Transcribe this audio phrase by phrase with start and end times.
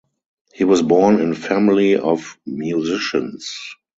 [0.51, 3.55] He was born in family of musicians.